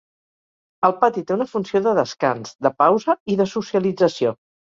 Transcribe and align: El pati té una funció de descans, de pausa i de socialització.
El 0.87 0.95
pati 1.01 1.23
té 1.31 1.35
una 1.35 1.47
funció 1.51 1.81
de 1.89 1.93
descans, 1.99 2.55
de 2.67 2.73
pausa 2.83 3.17
i 3.35 3.39
de 3.43 3.49
socialització. 3.55 4.35